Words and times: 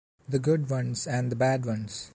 The 0.27 0.39
good 0.39 0.67
ones 0.67 1.05
and 1.05 1.31
the 1.31 1.35
bad 1.35 1.63
ones. 1.63 2.09